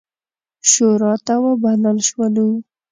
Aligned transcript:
شوراته 0.69 1.35
وبلل 1.45 1.97
شولو. 2.07 2.47